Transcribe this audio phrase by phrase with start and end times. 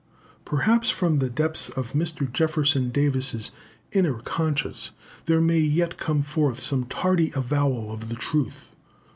[0.45, 2.25] Perhaps from the depths of Mr.
[2.33, 3.51] Jefferson Davis's
[3.91, 4.89] inner conscience
[5.27, 8.69] there may yet come forth some tardy avowal of the truth.